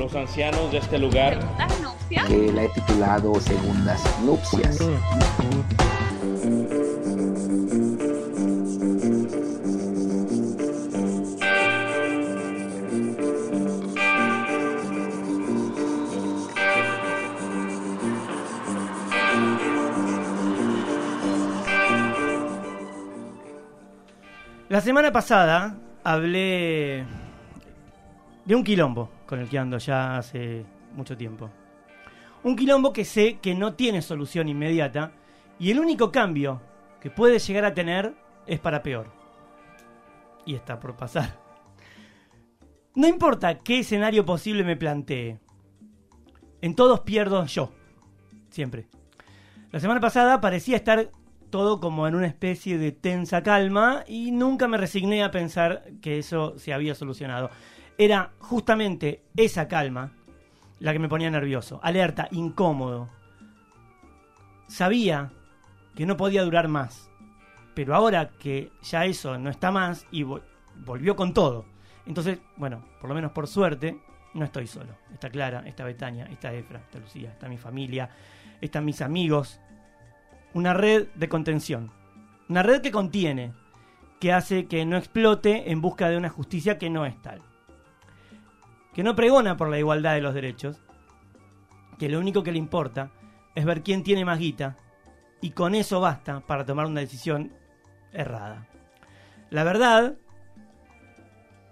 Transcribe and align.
los 0.00 0.14
ancianos 0.14 0.72
de 0.72 0.78
este 0.78 0.98
lugar 0.98 1.38
que 2.08 2.52
la 2.54 2.62
he 2.62 2.68
titulado 2.70 3.38
Segundas 3.38 4.02
Nupcias. 4.24 4.78
La 24.70 24.80
semana 24.80 25.12
pasada 25.12 25.76
hablé 26.04 27.04
de 28.50 28.56
un 28.56 28.64
quilombo 28.64 29.08
con 29.26 29.38
el 29.38 29.48
que 29.48 29.60
ando 29.60 29.78
ya 29.78 30.16
hace 30.16 30.66
mucho 30.96 31.16
tiempo. 31.16 31.48
Un 32.42 32.56
quilombo 32.56 32.92
que 32.92 33.04
sé 33.04 33.38
que 33.38 33.54
no 33.54 33.74
tiene 33.74 34.02
solución 34.02 34.48
inmediata 34.48 35.12
y 35.60 35.70
el 35.70 35.78
único 35.78 36.10
cambio 36.10 36.60
que 37.00 37.12
puede 37.12 37.38
llegar 37.38 37.64
a 37.64 37.74
tener 37.74 38.12
es 38.48 38.58
para 38.58 38.82
peor. 38.82 39.06
Y 40.44 40.56
está 40.56 40.80
por 40.80 40.96
pasar. 40.96 41.38
No 42.96 43.06
importa 43.06 43.60
qué 43.60 43.78
escenario 43.78 44.26
posible 44.26 44.64
me 44.64 44.76
plantee. 44.76 45.38
En 46.60 46.74
todos 46.74 47.02
pierdo 47.02 47.46
yo. 47.46 47.70
Siempre. 48.50 48.88
La 49.70 49.78
semana 49.78 50.00
pasada 50.00 50.40
parecía 50.40 50.74
estar 50.74 51.12
todo 51.50 51.78
como 51.78 52.08
en 52.08 52.16
una 52.16 52.26
especie 52.26 52.78
de 52.78 52.90
tensa 52.90 53.44
calma 53.44 54.02
y 54.08 54.32
nunca 54.32 54.66
me 54.66 54.76
resigné 54.76 55.22
a 55.22 55.30
pensar 55.30 55.84
que 56.02 56.18
eso 56.18 56.58
se 56.58 56.72
había 56.72 56.96
solucionado. 56.96 57.50
Era 58.02 58.32
justamente 58.38 59.20
esa 59.36 59.68
calma 59.68 60.12
la 60.78 60.94
que 60.94 60.98
me 60.98 61.08
ponía 61.10 61.30
nervioso, 61.30 61.80
alerta, 61.82 62.28
incómodo. 62.30 63.10
Sabía 64.68 65.30
que 65.94 66.06
no 66.06 66.16
podía 66.16 66.42
durar 66.42 66.68
más, 66.68 67.10
pero 67.74 67.94
ahora 67.94 68.30
que 68.38 68.72
ya 68.82 69.04
eso 69.04 69.36
no 69.36 69.50
está 69.50 69.70
más 69.70 70.06
y 70.10 70.22
vo- 70.22 70.40
volvió 70.76 71.14
con 71.14 71.34
todo, 71.34 71.66
entonces, 72.06 72.38
bueno, 72.56 72.82
por 73.00 73.10
lo 73.10 73.14
menos 73.14 73.32
por 73.32 73.46
suerte, 73.46 74.00
no 74.32 74.46
estoy 74.46 74.66
solo. 74.66 74.94
Está 75.12 75.28
Clara, 75.28 75.62
está 75.66 75.84
Betania, 75.84 76.24
está 76.24 76.54
Efra, 76.54 76.78
está 76.78 76.98
Lucía, 77.00 77.30
está 77.30 77.48
mi 77.50 77.58
familia, 77.58 78.08
están 78.62 78.86
mis 78.86 79.02
amigos, 79.02 79.60
una 80.54 80.72
red 80.72 81.08
de 81.16 81.28
contención. 81.28 81.90
Una 82.48 82.62
red 82.62 82.80
que 82.80 82.90
contiene, 82.92 83.52
que 84.20 84.32
hace 84.32 84.64
que 84.66 84.86
no 84.86 84.96
explote 84.96 85.70
en 85.70 85.82
busca 85.82 86.08
de 86.08 86.16
una 86.16 86.30
justicia 86.30 86.78
que 86.78 86.88
no 86.88 87.04
es 87.04 87.20
tal. 87.20 87.42
Que 88.94 89.02
no 89.02 89.14
pregona 89.14 89.56
por 89.56 89.68
la 89.68 89.78
igualdad 89.78 90.14
de 90.14 90.20
los 90.20 90.34
derechos, 90.34 90.82
que 91.98 92.08
lo 92.08 92.18
único 92.18 92.42
que 92.42 92.52
le 92.52 92.58
importa 92.58 93.10
es 93.54 93.64
ver 93.64 93.82
quién 93.82 94.02
tiene 94.02 94.24
más 94.24 94.38
guita 94.38 94.76
y 95.40 95.50
con 95.50 95.74
eso 95.74 96.00
basta 96.00 96.40
para 96.40 96.64
tomar 96.64 96.86
una 96.86 97.00
decisión 97.00 97.52
errada. 98.12 98.66
La 99.50 99.64
verdad, 99.64 100.14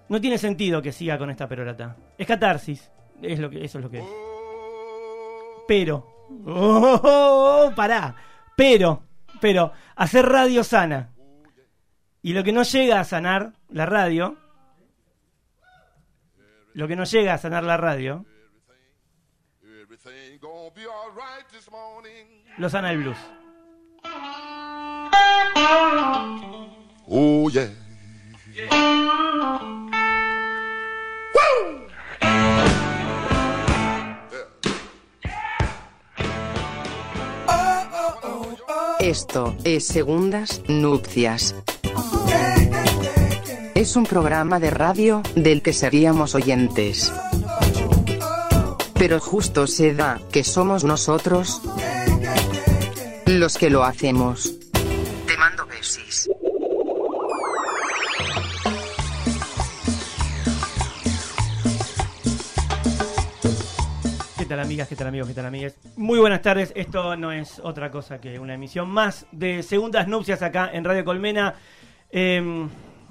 no 0.08 0.20
tiene 0.20 0.38
sentido 0.38 0.82
que 0.82 0.92
siga 0.92 1.18
con 1.18 1.30
esta 1.30 1.48
perorata. 1.48 1.96
Es 2.16 2.26
catarsis, 2.26 2.90
es 3.22 3.38
lo 3.38 3.50
que, 3.50 3.64
eso 3.64 3.78
es 3.78 3.84
lo 3.84 3.90
que 3.90 3.98
es. 3.98 4.06
Pero, 5.66 6.26
oh, 6.46 7.00
oh, 7.02 7.66
oh, 7.66 7.74
pará, 7.74 8.16
pero, 8.56 9.02
pero, 9.40 9.72
hacer 9.96 10.26
radio 10.26 10.64
sana. 10.64 11.12
Y 12.22 12.32
lo 12.32 12.42
que 12.42 12.52
no 12.52 12.62
llega 12.62 13.00
a 13.00 13.04
sanar 13.04 13.52
la 13.68 13.86
radio, 13.86 14.36
lo 16.74 16.88
que 16.88 16.96
no 16.96 17.04
llega 17.04 17.34
a 17.34 17.38
sanar 17.38 17.64
la 17.64 17.76
radio, 17.76 18.24
lo 22.56 22.68
sana 22.68 22.92
el 22.92 22.98
blues. 22.98 23.18
Oh 27.10 27.50
yeah. 27.50 27.70
Esto 39.00 39.56
es 39.64 39.86
Segundas 39.86 40.62
Nupcias. 40.68 41.54
Es 43.78 43.94
un 43.94 44.02
programa 44.02 44.58
de 44.58 44.70
radio 44.70 45.22
del 45.36 45.62
que 45.62 45.72
seríamos 45.72 46.34
oyentes. 46.34 47.12
Pero 48.98 49.20
justo 49.20 49.68
se 49.68 49.94
da 49.94 50.20
que 50.32 50.42
somos 50.42 50.82
nosotros 50.82 51.62
los 53.26 53.56
que 53.56 53.70
lo 53.70 53.84
hacemos. 53.84 54.52
Te 55.28 55.36
mando 55.36 55.64
besis. 55.68 56.28
¿Qué 64.38 64.44
tal 64.44 64.58
amigas? 64.58 64.88
¿Qué 64.88 64.96
tal 64.96 65.06
amigos? 65.06 65.28
¿Qué 65.28 65.34
tal 65.34 65.46
amigas? 65.46 65.76
Muy 65.96 66.18
buenas 66.18 66.42
tardes. 66.42 66.72
Esto 66.74 67.14
no 67.14 67.30
es 67.30 67.60
otra 67.60 67.92
cosa 67.92 68.20
que 68.20 68.40
una 68.40 68.54
emisión 68.54 68.90
más 68.90 69.26
de 69.30 69.62
Segundas 69.62 70.08
Nupcias 70.08 70.42
acá 70.42 70.68
en 70.72 70.82
Radio 70.82 71.04
Colmena. 71.04 71.54
Eh, 72.10 72.66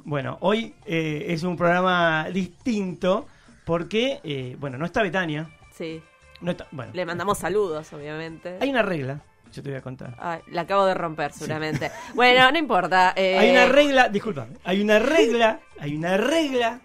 bueno, 0.07 0.37
hoy 0.39 0.73
eh, 0.85 1.25
es 1.27 1.43
un 1.43 1.57
programa 1.57 2.29
distinto 2.31 3.27
porque, 3.65 4.21
eh, 4.23 4.55
bueno, 4.57 4.77
no 4.77 4.85
está 4.85 5.03
Betania. 5.03 5.49
Sí, 5.73 6.01
No 6.39 6.51
está, 6.51 6.65
bueno, 6.71 6.93
le 6.93 7.05
mandamos 7.05 7.39
saludos, 7.39 7.91
obviamente. 7.91 8.57
hay 8.61 8.69
una 8.69 8.83
regla, 8.83 9.19
yo 9.51 9.61
te 9.61 9.69
voy 9.69 9.77
a 9.77 9.81
contar. 9.81 10.15
Ay, 10.17 10.39
la 10.47 10.61
acabo 10.61 10.85
de 10.85 10.93
romper, 10.93 11.33
seguramente. 11.33 11.91
Bueno, 12.13 12.49
no 12.49 12.57
importa. 12.57 13.11
eh, 13.17 13.37
Hay 13.37 13.51
una 13.51 13.65
regla, 13.65 14.07
disculpa, 14.07 14.47
hay 14.63 14.81
una 14.81 14.97
regla, 14.97 15.59
hay 15.77 15.97
una 15.97 16.15
regla, 16.15 16.79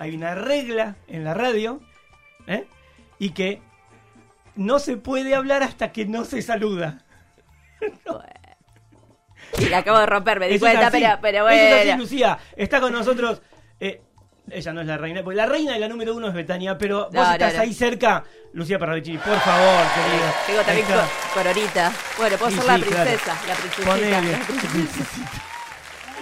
hay 0.00 0.16
una 0.16 0.34
regla 0.34 0.96
en 1.06 1.22
la 1.22 1.34
radio, 1.34 1.80
¿eh? 2.48 2.66
Y 3.20 3.30
que 3.30 3.62
no 4.56 4.80
se 4.80 4.96
puede 4.96 5.36
hablar 5.36 5.62
hasta 5.62 5.92
que 5.92 6.04
no 6.04 6.24
se 6.24 6.42
saluda. 6.42 6.98
Sí, 9.58 9.68
la 9.70 9.78
acabo 9.78 9.98
de 9.98 10.06
romper, 10.06 10.40
me 10.40 10.48
di 10.48 10.54
Eso 10.56 10.64
cuenta, 10.64 10.90
pero, 11.20 11.48
eso 11.48 11.64
es 11.64 11.72
así, 11.74 11.86
bueno. 11.86 12.02
Lucía. 12.02 12.38
Está 12.56 12.80
con 12.80 12.92
nosotros. 12.92 13.40
eh, 13.80 14.00
ella 14.50 14.72
no 14.74 14.82
es 14.82 14.86
la 14.86 14.98
reina, 14.98 15.22
porque 15.22 15.36
la 15.38 15.46
reina 15.46 15.72
de 15.72 15.78
la 15.78 15.88
número 15.88 16.14
uno 16.14 16.28
es 16.28 16.34
Betania, 16.34 16.76
pero 16.76 17.04
vos 17.06 17.14
No, 17.14 17.32
estás 17.32 17.54
no. 17.54 17.60
ahí 17.62 17.72
cerca, 17.72 18.24
Lucía 18.52 18.78
Parravicini, 18.78 19.16
por 19.16 19.38
favor, 19.40 19.84
querido. 19.94 20.34
Tengo 20.46 20.62
también 20.62 20.86
coronita. 21.32 21.92
Bueno, 22.18 22.36
puedo 22.36 22.50
Sí, 22.50 22.56
ser 22.58 22.66
la 22.66 22.76
sí, 22.76 22.82
claro. 22.82 23.04
princesa. 23.10 23.38
La 23.48 23.54
princesita. 23.54 23.90
Ponele. 23.90 24.32
La 24.32 24.38
princesita, 24.44 25.30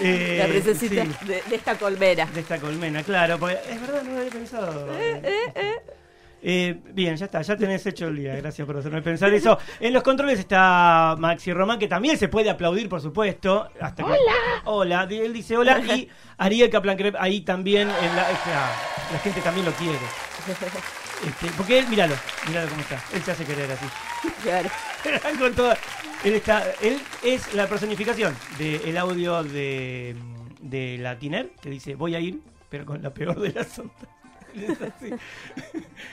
Eh, 0.00 0.37
la 0.38 0.47
princesita 0.47 1.03
sí, 1.04 1.26
de, 1.26 1.42
de 1.42 1.54
esta 1.56 1.75
colmena. 1.76 2.26
de 2.26 2.41
esta 2.41 2.59
colmena, 2.59 3.03
claro, 3.03 3.38
porque 3.38 3.59
es 3.71 3.81
verdad, 3.81 4.03
no 4.03 4.12
lo 4.12 4.19
había 4.19 4.31
pensado. 4.32 4.88
Eh, 4.98 5.76
bien, 6.42 7.16
ya 7.16 7.26
está, 7.26 7.41
ya 7.42 7.56
tenés 7.56 7.86
hecho 7.86 8.08
el 8.08 8.16
día. 8.16 8.34
Gracias 8.36 8.66
por 8.66 8.76
hacerme 8.76 9.00
pensar 9.00 9.32
eso. 9.32 9.58
En 9.78 9.92
los 9.92 10.03
controles 10.03 10.38
está 10.41 11.14
Maxi 11.19 11.53
Román, 11.53 11.78
que 11.78 11.86
también 11.88 12.19
se 12.19 12.28
puede 12.28 12.50
aplaudir, 12.50 12.88
por 12.88 13.00
supuesto. 13.00 13.69
Hasta 13.80 14.04
hola. 14.04 14.16
Hola, 14.64 15.06
él 15.08 15.32
dice 15.32 15.56
hola. 15.56 15.78
Y 15.78 16.08
Ariel 16.38 16.69
Kaplan 16.70 16.98
ahí 17.19 17.42
también. 17.42 17.88
En 17.88 18.16
la, 18.16 18.28
la 19.12 19.19
gente 19.22 19.41
también 19.41 19.66
lo 19.66 19.72
quiere. 19.72 19.98
Este, 21.22 21.47
porque 21.56 21.78
él, 21.78 21.86
míralo, 21.86 22.16
míralo 22.48 22.69
cómo 22.69 22.80
está. 22.80 23.00
Él 23.14 23.22
se 23.22 23.30
hace 23.30 23.44
querer 23.44 23.70
así. 23.70 23.86
Claro. 24.42 24.69
Con 25.38 25.54
toda- 25.54 25.76
él, 26.24 26.34
está, 26.34 26.64
él 26.80 27.00
es 27.22 27.54
la 27.54 27.69
personificación 27.69 28.34
del 28.59 28.98
audio 28.98 29.44
de, 29.44 30.16
de 30.60 30.98
la 30.98 31.16
Tiner, 31.20 31.50
que 31.62 31.70
dice 31.70 31.94
voy 31.94 32.16
a 32.16 32.19
ir, 32.19 32.41
pero 32.69 32.84
con 32.84 33.00
la 33.03 33.14
peor 33.14 33.38
de 33.41 33.53
las 33.53 33.78
ondas. 33.78 33.94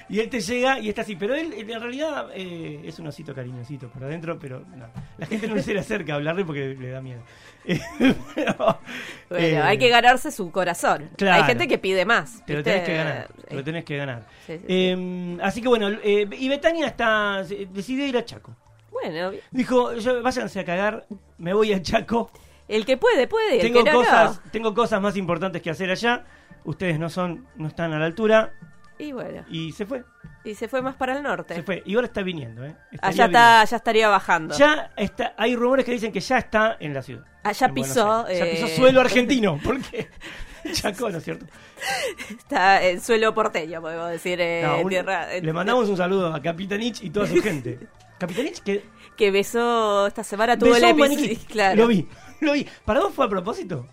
Y 0.09 0.19
él 0.19 0.29
te 0.29 0.39
llega 0.39 0.79
y 0.79 0.89
está 0.89 1.01
así, 1.01 1.15
pero 1.15 1.35
él 1.35 1.53
en 1.53 1.79
realidad 1.81 2.29
eh, 2.33 2.81
es 2.83 2.97
un 2.99 3.07
osito 3.07 3.33
cariñosito 3.33 3.87
por 3.89 4.03
adentro, 4.03 4.37
pero 4.39 4.61
no. 4.75 4.87
la 5.17 5.25
gente 5.25 5.47
no 5.47 5.61
se 5.61 5.73
le 5.73 5.79
acerca 5.81 6.13
a 6.13 6.15
hablarle 6.15 6.45
porque 6.45 6.75
le 6.79 6.89
da 6.89 7.01
miedo. 7.01 7.21
Pero, 8.35 8.79
Bueno, 9.29 9.45
eh, 9.45 9.57
hay 9.61 9.77
que 9.77 9.89
ganarse 9.89 10.31
su 10.31 10.49
corazón. 10.51 11.09
claro. 11.17 11.43
Hay 11.43 11.47
gente 11.47 11.67
que 11.67 11.77
pide 11.77 12.05
más. 12.05 12.43
Te 12.45 12.55
lo 12.55 12.63
tenés 12.63 12.83
que 12.83 12.95
ganar. 12.95 13.27
Te 13.47 13.55
lo 13.55 13.63
tenés 13.63 13.83
que 13.85 13.97
ganar. 13.97 14.23
Sí, 14.47 14.53
sí, 14.53 14.59
sí. 14.59 14.65
Eh, 14.67 15.37
así 15.43 15.61
que 15.61 15.67
bueno, 15.67 15.89
eh, 15.89 16.27
y 16.31 16.49
Betania 16.49 16.87
está 16.87 17.43
decidió 17.71 18.07
ir 18.07 18.17
a 18.17 18.25
Chaco. 18.25 18.55
Bueno, 18.91 19.31
Dijo, 19.51 19.93
yo, 19.95 20.23
váyanse 20.23 20.59
a 20.61 20.65
cagar, 20.65 21.05
me 21.37 21.53
voy 21.53 21.73
a 21.73 21.81
Chaco. 21.81 22.31
el 22.67 22.85
que 22.85 22.97
puede, 22.97 23.27
puede. 23.27 23.57
El 23.57 23.61
Tengo 23.61 23.83
que 23.83 23.91
no, 23.91 23.97
cosas, 23.97 24.41
no. 24.43 24.51
tengo 24.51 24.73
cosas 24.73 25.01
más 25.01 25.15
importantes 25.15 25.61
que 25.61 25.69
hacer 25.69 25.91
allá. 25.91 26.25
Ustedes 26.69 26.99
no 26.99 27.09
son, 27.09 27.47
no 27.55 27.67
están 27.67 27.93
a 27.93 27.99
la 27.99 28.05
altura. 28.05 28.53
Y 28.99 29.11
bueno, 29.13 29.43
Y 29.49 29.71
se 29.71 29.85
fue, 29.85 30.03
y 30.43 30.53
se 30.55 30.67
fue 30.67 30.81
más 30.81 30.95
para 30.95 31.15
el 31.15 31.23
norte. 31.23 31.55
se 31.55 31.63
fue. 31.63 31.81
Y 31.85 31.95
ahora 31.95 32.07
está 32.07 32.21
viniendo, 32.21 32.63
¿eh? 32.65 32.75
Estaría 32.91 33.09
Allá 33.09 33.25
está, 33.25 33.65
ya 33.65 33.77
estaría 33.77 34.09
bajando. 34.09 34.55
Ya 34.57 34.91
está, 34.97 35.33
hay 35.37 35.55
rumores 35.55 35.85
que 35.85 35.91
dicen 35.93 36.11
que 36.11 36.19
ya 36.19 36.37
está 36.37 36.75
en 36.79 36.93
la 36.93 37.01
ciudad. 37.01 37.25
Allá 37.43 37.67
en 37.67 37.73
Buenos 37.73 37.89
pisó. 37.95 38.27
Ya 38.27 38.45
eh, 38.45 38.51
pisó 38.51 38.67
suelo 38.67 39.01
argentino. 39.01 39.57
¿Por 39.63 39.81
qué? 39.81 40.09
Chacó, 40.73 41.09
¿no 41.09 41.17
es 41.19 41.23
cierto? 41.23 41.45
Está 42.37 42.83
en 42.85 42.99
suelo 43.01 43.33
porteño, 43.33 43.81
podemos 43.81 44.09
decir, 44.11 44.39
eh, 44.41 44.61
No, 44.65 44.75
en 44.75 44.83
un- 44.83 44.89
tierra. 44.89 45.33
en- 45.33 45.45
le 45.45 45.53
mandamos 45.53 45.87
un 45.89 45.97
saludo 45.97 46.33
a 46.33 46.41
Capitanich 46.41 47.01
y 47.01 47.09
toda 47.09 47.25
su 47.27 47.41
gente. 47.41 47.79
Capitanich 48.19 48.61
que 48.61 48.83
Que 49.15 49.31
besó 49.31 50.07
esta 50.07 50.23
semana, 50.23 50.57
tuvo 50.57 50.75
el 50.75 50.83
episodio. 50.83 51.37
Claro. 51.47 51.77
Lo 51.77 51.87
vi, 51.87 52.07
lo 52.41 52.51
vi. 52.53 52.67
¿Para 52.85 52.99
vos 52.99 53.13
fue 53.13 53.25
a 53.25 53.29
propósito? 53.29 53.87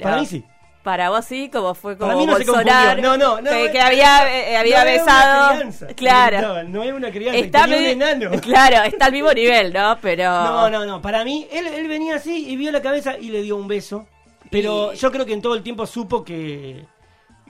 Para 0.00 0.18
mí 0.18 0.26
sí. 0.26 0.44
Para 0.86 1.10
vos 1.10 1.24
sí, 1.24 1.50
como 1.52 1.74
fue 1.74 1.98
como 1.98 2.12
Para 2.12 2.20
mí 2.20 2.26
no 2.26 2.36
se 2.36 2.44
Bolsonaro, 2.44 3.02
confundió. 3.02 3.10
No, 3.18 3.40
no, 3.40 3.40
no. 3.42 3.72
que, 3.72 3.80
había, 3.80 4.32
eh, 4.52 4.56
había 4.56 4.84
no 4.84 4.88
era 4.88 4.92
besado. 4.92 5.46
Una 5.48 5.54
crianza, 5.56 5.86
claro. 5.96 6.62
No, 6.62 6.82
era 6.84 6.94
una 6.94 7.10
crianza. 7.10 7.38
Está 7.40 7.66
medio- 7.66 7.86
un 7.92 8.02
enano. 8.02 8.30
Claro, 8.40 8.84
está 8.84 9.06
al 9.06 9.12
mismo 9.12 9.32
nivel, 9.32 9.72
¿no? 9.72 9.98
Pero. 10.00 10.30
No, 10.30 10.70
no, 10.70 10.86
no. 10.86 11.02
Para 11.02 11.24
mí, 11.24 11.48
él, 11.50 11.66
él 11.66 11.88
venía 11.88 12.14
así 12.14 12.48
y 12.48 12.54
vio 12.54 12.70
la 12.70 12.80
cabeza 12.82 13.18
y 13.18 13.30
le 13.30 13.42
dio 13.42 13.56
un 13.56 13.66
beso. 13.66 14.06
Pero 14.48 14.92
Y- 14.92 14.96
yo 14.96 15.10
creo 15.10 15.26
que 15.26 15.32
en 15.32 15.42
todo 15.42 15.56
el 15.56 15.64
tiempo 15.64 15.84
supo 15.86 16.22
que, 16.22 16.84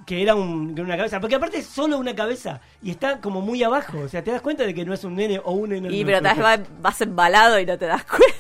que 0.07 0.23
era 0.23 0.35
un- 0.35 0.75
que 0.75 0.81
una 0.81 0.97
cabeza. 0.97 1.21
Porque 1.21 1.35
aparte 1.35 1.59
es 1.59 1.67
solo 1.67 1.99
una 1.99 2.15
cabeza 2.15 2.63
y 2.83 2.91
está 2.91 3.21
como 3.21 3.43
muy 3.43 3.63
abajo. 3.63 3.99
O 3.99 4.09
sea, 4.09 4.25
te 4.25 4.31
das 4.31 4.41
cuenta 4.41 4.65
de 4.65 4.73
que 4.73 4.87
no 4.87 4.95
es 4.95 5.05
un 5.05 5.15
nene 5.15 5.43
o 5.45 5.53
un 5.53 5.75
enano. 5.75 5.95
Y 5.95 6.07
pero 6.07 6.23
tal 6.23 6.37
vez 6.39 6.43
va- 6.47 6.65
vas 6.81 7.01
embalado 7.03 7.61
y 7.61 7.67
no 7.67 7.77
te 7.77 7.85
das 7.85 8.03
cuenta. 8.05 8.35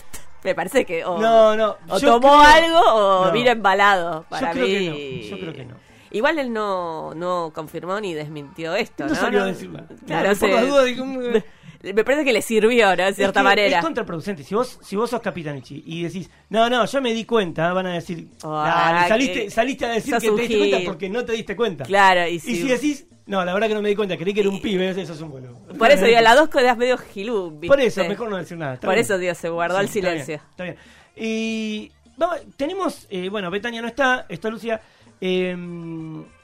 Me 0.46 0.54
parece 0.54 0.84
que 0.86 1.04
o, 1.04 1.18
No, 1.18 1.56
no. 1.56 1.76
o 1.88 1.98
yo 1.98 2.12
tomó 2.20 2.40
creo- 2.40 2.40
algo 2.40 2.80
o 2.94 3.26
No. 3.26 3.32
vino 3.32 3.50
embalado. 3.50 4.24
Para 4.30 4.52
creo 4.52 4.64
mí. 4.66 4.72
que 4.72 4.90
no, 4.90 5.28
yo 5.36 5.38
creo 5.40 5.52
que 5.52 5.64
no. 5.64 5.74
Igual 6.12 6.38
él 6.38 6.52
no, 6.52 7.12
no 7.14 7.50
confirmó 7.52 8.00
ni 8.00 8.14
desmintió 8.14 8.74
esto, 8.76 9.04
No 9.04 9.10
¿no? 9.10 9.14
salió 9.16 9.42
a 9.42 9.46
decir 9.46 9.68
nada. 9.70 9.88
Claro, 10.06 10.34
se- 10.36 10.46
Me 11.82 12.02
parece 12.04 12.24
que 12.24 12.32
le 12.32 12.42
sirvió, 12.42 12.96
¿no? 12.96 13.04
De 13.04 13.12
cierta 13.14 13.40
es 13.40 13.42
que 13.42 13.48
manera. 13.48 13.78
Es 13.78 13.84
contraproducente. 13.84 14.42
Si 14.42 14.54
vos, 14.54 14.78
si 14.82 14.96
vos 14.96 15.10
sos 15.10 15.20
Capitanichi 15.20 15.82
y 15.86 16.02
decís, 16.02 16.30
no, 16.48 16.68
no, 16.70 16.84
yo 16.86 17.02
me 17.02 17.12
di 17.12 17.24
cuenta, 17.24 17.72
van 17.72 17.86
a 17.86 17.92
decir, 17.92 18.28
Ah, 18.42 18.92
"Dale, 18.94 19.08
saliste, 19.08 19.50
saliste 19.50 19.84
a 19.84 19.88
decir 19.90 20.14
que 20.14 20.20
te 20.20 20.30
diste 20.36 20.58
cuenta 20.58 20.76
gil". 20.78 20.86
porque 20.86 21.08
no 21.08 21.24
te 21.24 21.32
diste 21.32 21.54
cuenta. 21.54 21.84
Claro, 21.84 22.26
y 22.28 22.38
si 22.40 22.62
decís, 22.66 23.06
no, 23.26 23.44
la 23.44 23.52
verdad 23.54 23.68
que 23.68 23.74
no 23.74 23.82
me 23.82 23.88
di 23.88 23.96
cuenta, 23.96 24.16
creí 24.16 24.32
que 24.32 24.40
era 24.40 24.48
un 24.50 24.60
pibe, 24.62 24.88
eso 24.90 25.12
es 25.12 25.20
un 25.20 25.30
boludo. 25.30 25.58
Por 25.78 25.90
eso, 25.90 26.04
digo, 26.04 26.20
las 26.20 26.36
dos 26.36 26.48
cosas 26.50 26.76
medio 26.76 26.96
gilú, 26.98 27.50
¿viste? 27.50 27.66
Por 27.68 27.80
eso, 27.80 28.04
mejor 28.04 28.30
no 28.30 28.36
decir 28.36 28.56
nada. 28.56 28.74
está 28.74 28.86
Por 28.86 28.94
bien. 28.94 29.04
eso, 29.04 29.18
Dios, 29.18 29.36
se 29.38 29.48
guardó 29.48 29.80
el 29.80 29.88
Sí, 29.88 29.98
está 29.98 30.10
silencio. 30.10 30.36
bien, 30.36 30.50
Está 30.50 30.64
bien. 30.64 30.76
Y 31.16 31.92
vamos, 32.16 32.38
tenemos, 32.56 33.06
eh, 33.10 33.28
bueno, 33.28 33.50
Betania 33.50 33.82
no 33.82 33.88
está, 33.88 34.26
está 34.28 34.48
Lucía. 34.50 34.80
eh, 35.20 35.56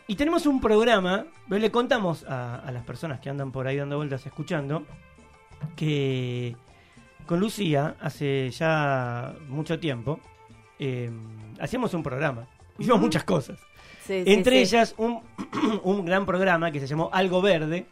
y 0.09 0.17
tenemos 0.17 0.45
un 0.47 0.61
programa, 0.61 1.25
le 1.49 1.71
contamos 1.71 2.25
a, 2.25 2.57
a 2.57 2.73
las 2.73 2.85
personas 2.85 3.21
que 3.21 3.31
andan 3.31 3.53
por 3.53 3.67
ahí 3.67 3.77
dando 3.77 3.97
vueltas 3.97 4.27
escuchando, 4.27 4.85
que 5.77 6.57
con 7.27 7.39
Lucía, 7.41 7.95
hace 8.01 8.51
ya 8.51 9.33
mucho 9.49 9.79
tiempo, 9.79 10.21
eh, 10.79 11.11
hacíamos 11.61 11.95
un 11.95 12.03
programa. 12.03 12.47
Hicimos 12.79 13.01
muchas 13.01 13.25
cosas. 13.25 13.59
Sí, 14.05 14.23
Entre 14.27 14.57
sí. 14.57 14.75
ellas, 14.77 14.95
un, 14.99 15.23
un 15.85 16.05
gran 16.05 16.27
programa 16.27 16.71
que 16.73 16.81
se 16.81 16.87
llamó 16.87 17.11
Algo 17.13 17.41
Verde 17.43 17.87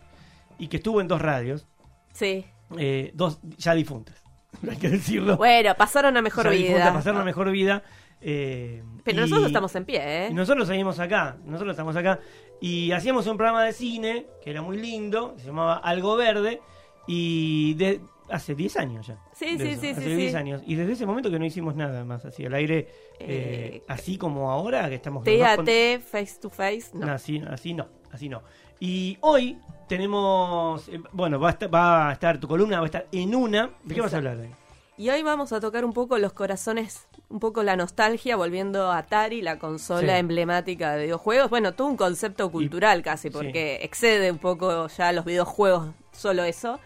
y 0.59 0.69
que 0.69 0.79
estuvo 0.79 1.01
en 1.01 1.09
dos 1.09 1.21
radios, 1.23 1.67
Sí. 2.13 2.45
eh, 2.79 3.13
dos 3.15 3.39
ya 3.57 3.75
difuntas, 3.75 4.23
hay 4.69 4.77
que 4.77 4.89
decirlo. 4.91 5.37
Bueno, 5.37 5.75
pasaron 5.77 6.17
a 6.17 6.23
mejor 6.23 6.45
Ya 6.47 6.51
difuntas, 6.51 6.83
vida. 6.85 6.93
pasaron 6.93 7.21
a 7.21 7.25
mejor 7.25 7.51
vida. 7.51 7.83
eh, 8.21 8.83
Pero 9.05 9.19
y- 9.19 9.21
nosotros 9.23 9.47
estamos 9.47 9.75
en 9.77 9.85
pie, 9.85 9.97
y 9.97 10.33
¿eh? 10.33 10.35
nosotros 10.35 10.67
seguimos 10.69 10.99
acá, 10.99 11.37
nosotros 11.45 11.73
estamos 11.73 11.97
acá. 11.97 12.19
Y 12.61 12.93
hacíamos 12.93 13.27
un 13.27 13.37
programa 13.39 13.65
de 13.65 13.73
cine 13.73 14.27
que 14.45 14.51
era 14.51 14.61
muy 14.63 14.77
lindo, 14.77 15.35
se 15.39 15.47
llamaba 15.47 15.77
Algo 15.79 16.17
Verde, 16.17 16.61
y 17.07 17.75
de, 17.75 18.01
hace 18.31 18.55
10 18.55 18.77
años 18.77 19.07
ya. 19.07 19.19
Sí, 19.33 19.59
sí, 19.59 19.69
eso, 19.69 19.81
sí, 19.81 19.89
Hace 19.91 20.01
sí, 20.03 20.15
10 20.17 20.31
sí. 20.33 20.37
años. 20.37 20.63
Y 20.67 20.75
desde 20.77 20.93
ese 20.93 21.07
momento 21.07 21.31
que 21.31 21.39
no 21.39 21.45
hicimos 21.45 21.75
nada 21.75 22.05
más 22.05 22.25
así 22.25 22.45
al 22.47 22.55
aire, 22.55 22.79
eh, 23.19 23.21
Eh, 23.21 23.83
así 23.89 24.17
como 24.19 24.51
ahora 24.51 24.89
que 24.89 24.95
estamos 24.97 25.25
T 25.25 25.45
a 25.45 25.57
con- 25.57 25.67
face 25.67 26.39
to 26.41 26.51
face, 26.51 26.91
no. 26.95 27.07
no, 27.07 27.13
así, 27.13 27.43
así 27.51 27.75
no, 27.75 27.89
así 28.13 28.29
no. 28.29 28.43
Y 28.79 29.19
hoy 29.21 29.59
tenemos, 29.89 30.89
eh, 30.89 31.01
bueno, 31.13 31.39
va 31.39 31.49
a, 31.49 31.53
estar, 31.53 31.73
va 31.75 32.09
a 32.09 32.13
estar 32.13 32.39
tu 32.41 32.49
columna, 32.49 32.79
va 32.79 32.85
a 32.85 32.87
estar 32.87 33.07
en 33.13 33.35
una. 33.35 33.71
¿De 33.85 33.95
qué 33.95 34.01
vas 34.01 34.15
a 34.15 34.17
hablar 34.19 34.39
hoy? 34.39 34.49
Y 34.97 35.09
hoy 35.09 35.23
vamos 35.23 35.53
a 35.53 35.61
tocar 35.61 35.85
un 35.85 35.93
poco 35.95 36.19
los 36.19 36.33
corazones, 36.35 37.09
un 37.31 37.41
poco 37.41 37.63
la 37.63 37.75
nostalgia, 37.75 38.37
volviendo 38.37 38.91
a 38.91 38.99
Atari, 38.99 39.41
la 39.41 39.59
consola 39.59 40.15
Sí. 40.15 40.19
emblemática 40.21 40.95
de 40.95 41.05
videojuegos. 41.05 41.49
Bueno, 41.51 41.73
todo 41.73 41.89
un 41.89 41.97
concepto 41.97 42.51
cultural 42.51 43.03
casi, 43.03 43.31
porque 43.31 43.79
excede 43.83 44.31
un 44.31 44.39
poco 44.39 44.89
ya 44.89 45.13
los 45.13 45.25
videojuegos, 45.25 45.91
solo 46.13 46.45
eso. 46.45 46.81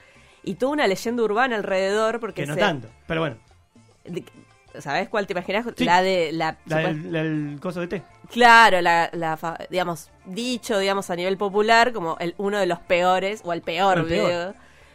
Y 0.44 0.54
toda 0.54 0.72
una 0.72 0.86
leyenda 0.86 1.22
urbana 1.22 1.56
alrededor, 1.56 2.20
porque 2.20 2.42
Que 2.42 2.46
no 2.46 2.54
se- 2.54 2.60
tanto, 2.60 2.88
pero 3.06 3.20
bueno. 3.20 3.36
¿Sabes 4.78 5.08
cuál 5.08 5.26
te 5.26 5.32
imaginas? 5.34 5.66
Sí. 5.76 5.84
La 5.84 6.02
de 6.02 6.32
la, 6.32 6.56
La 6.66 6.78
del, 6.78 7.12
la 7.12 7.22
del 7.22 7.58
coso 7.60 7.80
de 7.80 7.86
té. 7.86 8.02
Claro, 8.30 8.80
la, 8.80 9.08
la 9.12 9.38
digamos, 9.70 10.10
dicho, 10.24 10.78
digamos, 10.78 11.10
a 11.10 11.16
nivel 11.16 11.36
popular, 11.38 11.92
como 11.92 12.16
el 12.18 12.34
uno 12.38 12.58
de 12.58 12.66
los 12.66 12.80
peores, 12.80 13.40
o 13.44 13.52
el 13.52 13.62
peor, 13.62 13.98
El 13.98 14.06
peor. 14.06 14.26
video. 14.28 14.54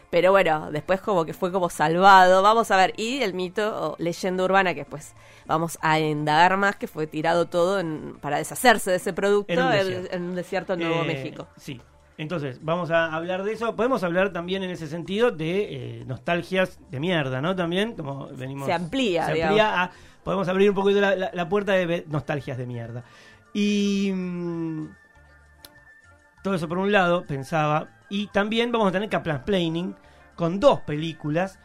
Pero 0.10 0.32
bueno, 0.32 0.70
después 0.72 1.00
como 1.02 1.24
que 1.24 1.34
fue 1.34 1.52
como 1.52 1.70
salvado. 1.70 2.42
Vamos 2.42 2.72
a 2.72 2.78
ver, 2.78 2.94
y 2.98 3.22
el 3.22 3.34
mito 3.34 3.92
o 3.92 3.96
leyenda 4.00 4.44
urbana, 4.44 4.74
que 4.74 4.84
pues 4.84 5.14
vamos 5.46 5.78
a 5.82 5.98
indagar 6.00 6.58
más, 6.58 6.76
que 6.76 6.88
fue 6.88 7.08
tirado 7.08 7.46
todo 7.48 7.80
en- 7.80 8.18
para 8.20 8.38
deshacerse 8.38 8.90
de 8.92 8.98
ese 8.98 9.14
producto 9.14 9.54
En 9.54 9.60
un 9.62 9.72
en, 9.72 9.78
desierto. 9.88 10.16
en 10.16 10.24
un 10.24 10.36
desierto 10.36 10.74
en 10.74 10.80
Nuevo 10.80 11.04
Eh, 11.04 11.06
México. 11.06 11.48
Sí. 11.58 11.80
Entonces, 12.20 12.60
vamos 12.62 12.92
a 12.92 13.14
hablar 13.16 13.44
de 13.44 13.54
eso. 13.54 13.76
Podemos 13.78 14.04
hablar 14.04 14.34
también 14.34 14.62
en 14.62 14.70
ese 14.72 14.88
sentido 14.88 15.32
de 15.32 16.02
eh, 16.02 16.04
nostalgias 16.06 16.78
de 16.92 17.00
mierda, 17.00 17.42
¿no? 17.42 17.56
También, 17.56 17.94
como 17.96 18.28
venimos. 18.28 18.66
Se 18.68 18.74
amplía, 18.74 19.26
se 19.26 19.34
digamos. 19.36 19.58
amplía 19.62 19.84
a- 19.84 19.92
podemos 20.24 20.48
abrir 20.50 20.70
un 20.70 20.76
poquito 20.76 21.00
la, 21.00 21.16
la- 21.16 21.32
la 21.34 21.48
puerta 21.48 21.72
de 21.72 22.04
nostalgias 22.10 22.58
de 22.58 22.66
mierda. 22.68 23.04
Y. 23.54 24.12
mm, 24.14 24.88
todo 26.44 26.54
eso 26.56 26.68
por 26.68 26.78
un 26.78 26.92
lado, 26.92 27.26
pensaba. 27.26 27.88
Y 28.10 28.28
también 28.28 28.72
vamos 28.72 28.90
a 28.90 28.92
tener 28.92 29.10
Planning 29.46 29.96
con 30.36 30.60
dos 30.60 30.82
películas. 30.82 31.58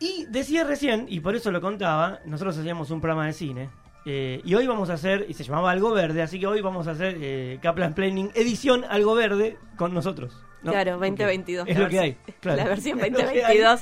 Y 0.00 0.24
decía 0.26 0.64
recién, 0.64 1.06
y 1.08 1.20
por 1.20 1.36
eso 1.36 1.50
lo 1.52 1.60
contaba, 1.60 2.18
nosotros 2.24 2.56
hacíamos 2.58 2.90
un 2.90 3.00
programa 3.00 3.26
de 3.26 3.32
cine. 3.32 3.70
Eh, 4.06 4.40
y 4.44 4.54
hoy 4.54 4.66
vamos 4.66 4.90
a 4.90 4.94
hacer, 4.94 5.26
y 5.28 5.34
se 5.34 5.44
llamaba 5.44 5.70
Algo 5.70 5.90
Verde, 5.92 6.22
así 6.22 6.38
que 6.40 6.46
hoy 6.46 6.60
vamos 6.60 6.86
a 6.88 6.92
hacer 6.92 7.16
eh, 7.20 7.58
Kaplan 7.62 7.94
Planning 7.94 8.30
edición 8.34 8.84
Algo 8.88 9.14
Verde 9.14 9.56
con 9.76 9.92
nosotros. 9.94 10.36
¿no? 10.62 10.72
Claro, 10.72 10.92
Porque 10.98 11.08
2022. 11.10 11.68
Es 11.68 11.78
lo 11.78 11.88
que 11.88 11.98
hay. 12.00 12.16
claro. 12.40 12.58
La 12.58 12.68
versión 12.68 13.00
Es 13.00 13.10
lo 13.12 13.16
que 13.18 13.22
hay. 13.24 13.58
2022. 13.58 13.80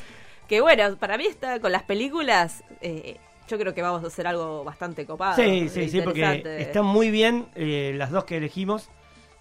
Que 0.49 0.61
bueno, 0.61 0.97
para 0.97 1.19
mí 1.19 1.27
está 1.27 1.61
con 1.61 1.73
las 1.73 1.83
películas. 1.83 2.65
eh, 2.81 3.17
yo 3.49 3.59
creo 3.59 3.73
que 3.75 3.81
vamos 3.81 4.05
a 4.05 4.09
hacer 4.09 4.27
algo 4.27 4.63
bastante 4.63 5.07
copado. 5.07 5.35
Sí, 5.37 5.69
sí, 5.71 5.89
sí, 5.89 6.01
porque 6.03 6.43
están 6.59 6.85
muy 6.85 7.11
bien 7.11 7.47
eh, 7.55 7.95
las 7.97 8.11
dos 8.11 8.25
que 8.25 8.37
elegimos. 8.37 8.91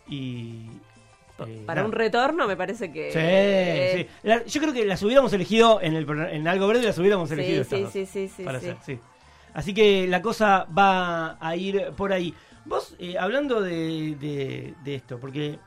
Y. 0.08 0.66
eh, 1.46 1.64
Para 1.66 1.84
un 1.84 1.92
retorno 1.92 2.48
me 2.48 2.56
parece 2.56 2.92
que... 2.92 3.12
Sí, 3.12 3.20
eh, 3.22 4.08
sí. 4.10 4.18
La- 4.24 4.46
yo 4.46 4.62
creo 4.62 4.74
que 4.74 4.86
las 4.86 5.04
hubiéramos 5.04 5.34
elegido 5.34 5.82
en, 5.82 5.96
el, 5.96 6.08
en 6.32 6.48
Algo 6.48 6.68
Verde, 6.68 6.84
las 6.84 6.98
hubiéramos 6.98 7.30
elegido. 7.32 7.64
Sí, 7.66 7.76
estas 7.76 7.78
sí, 7.94 8.00
dos. 8.00 8.10
sí, 8.10 8.28
sí, 8.28 8.34
sí, 8.38 8.44
para 8.44 8.60
sí. 8.62 8.70
hacer, 8.70 8.78
sí. 8.86 9.00
Así 9.58 9.74
que 9.74 10.06
la 10.08 10.22
cosa 10.22 10.68
va 10.78 11.36
a 11.42 11.56
ir 11.56 11.88
por 11.98 12.14
ahí. 12.14 12.32
Vos, 12.66 12.96
eh, 13.00 13.18
hablando 13.18 13.60
de, 13.60 14.16
de- 14.20 14.76
de 14.84 14.96
esto, 14.96 15.20
porque 15.20 15.58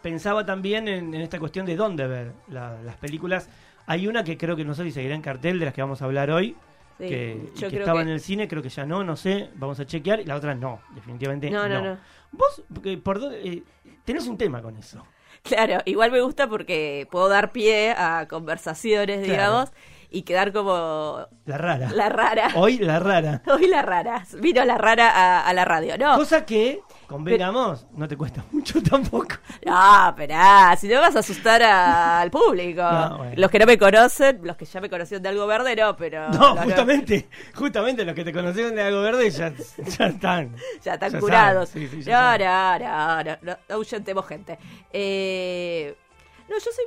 pensaba 0.00 0.46
también 0.46 0.88
en, 0.88 1.14
en 1.14 1.20
esta 1.20 1.38
cuestión 1.38 1.66
de 1.66 1.76
dónde 1.76 2.06
ver 2.06 2.32
la- 2.48 2.80
las 2.82 2.96
películas. 2.96 3.50
Hay 3.86 4.06
una 4.06 4.24
que 4.24 4.38
creo 4.38 4.56
que 4.56 4.64
no 4.64 4.74
sé 4.74 4.84
si 4.84 4.92
seguirá 4.92 5.14
en 5.14 5.20
cartel, 5.20 5.58
de 5.58 5.66
las 5.66 5.74
que 5.74 5.82
vamos 5.82 6.00
a 6.00 6.06
hablar 6.06 6.30
hoy, 6.30 6.56
Sí, 6.96 7.06
que, 7.10 7.50
y 7.54 7.58
yo 7.58 7.68
que 7.68 7.74
creo 7.74 7.80
estaba 7.80 7.98
que- 7.98 8.04
en 8.04 8.08
el 8.14 8.20
cine, 8.20 8.48
creo 8.48 8.62
que 8.62 8.70
ya 8.70 8.86
no, 8.86 9.04
no 9.04 9.14
sé, 9.14 9.50
vamos 9.56 9.78
a 9.78 9.84
chequear. 9.84 10.20
Y 10.20 10.24
la 10.24 10.34
otra 10.36 10.54
no, 10.54 10.80
definitivamente 10.94 11.50
No, 11.50 11.68
no, 11.68 11.82
no. 11.84 11.98
Vos, 12.32 12.62
porque 12.74 12.96
por 12.96 13.20
eh, 13.30 13.62
tenés 14.06 14.26
un 14.26 14.38
tema 14.38 14.62
con 14.62 14.74
eso. 14.78 15.04
Claro, 15.42 15.78
igual 15.84 16.10
me 16.12 16.22
gusta 16.22 16.48
porque 16.48 17.06
puedo 17.10 17.28
dar 17.28 17.52
pie 17.52 17.92
a 17.92 18.26
conversaciones, 18.26 19.18
Claro. 19.18 19.30
digamos, 19.32 19.72
y 20.10 20.22
quedar 20.22 20.52
como 20.52 21.26
La 21.44 21.58
rara. 21.58 21.90
la 21.90 22.08
rara. 22.08 22.50
Hoy 22.54 22.78
la 22.78 22.98
rara. 22.98 23.42
Hoy 23.46 23.66
la 23.66 23.82
rara. 23.82 24.24
Vino 24.40 24.64
la 24.64 24.78
rara 24.78 25.10
a, 25.10 25.46
a 25.46 25.52
la 25.52 25.64
radio. 25.64 25.98
No, 25.98 26.16
Cosa 26.16 26.46
que, 26.46 26.80
convengamos, 27.06 27.86
no 27.92 28.08
te 28.08 28.16
cuesta 28.16 28.42
mucho 28.52 28.82
tampoco. 28.82 29.34
no, 29.66 30.08
esperá, 30.08 30.74
si 30.80 30.88
no 30.88 31.00
vas 31.00 31.14
a 31.14 31.18
asustar 31.18 31.62
a- 31.62 32.20
al 32.20 32.30
público. 32.30 32.80
No, 32.82 33.18
bueno. 33.18 33.32
Los 33.36 33.50
que 33.50 33.58
no 33.58 33.66
me 33.66 33.76
conocen, 33.78 34.40
los 34.42 34.56
que 34.56 34.64
ya 34.64 34.80
me 34.80 34.88
conocieron 34.88 35.22
de 35.22 35.28
algo 35.28 35.46
verde, 35.46 35.76
no, 35.76 35.94
pero... 35.96 36.28
No, 36.30 36.56
justamente, 36.56 37.28
justamente 37.54 38.04
los 38.04 38.14
que 38.14 38.24
te 38.24 38.32
conocieron 38.32 38.74
de 38.74 38.82
algo 38.82 39.02
verde 39.02 39.30
ya, 39.30 39.52
ya 39.98 40.06
están. 40.06 40.56
Ya 40.82 40.94
están 40.94 41.12
Ya 41.12 41.20
curados. 41.20 41.68
sí, 41.68 41.86
sí, 41.88 42.02
ya 42.02 42.38
no, 42.38 42.44
no, 42.44 42.78
no, 42.78 43.24
no, 43.24 43.36
no, 43.42 43.52
no 43.68 43.74
ahuyentemos 43.74 44.26
gente. 44.26 44.58
Eh, 44.92 45.94
no, 46.48 46.56
yo 46.56 46.70
soy. 46.74 46.84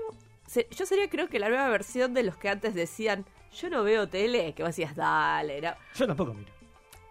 Se- 0.51 0.67
Yo 0.71 0.85
sería, 0.85 1.09
creo 1.09 1.29
que 1.29 1.39
la 1.39 1.47
nueva 1.49 1.69
versión 1.69 2.13
de 2.13 2.23
los 2.23 2.35
que 2.35 2.49
antes 2.49 2.73
decían, 2.75 3.25
yo 3.53 3.69
no 3.69 3.83
veo 3.83 4.07
tele, 4.09 4.53
que 4.53 4.63
vos 4.63 4.69
decías, 4.75 4.95
dale, 4.95 5.61
no. 5.61 5.73
Yo 5.95 6.07
tampoco 6.07 6.33
miro. 6.33 6.51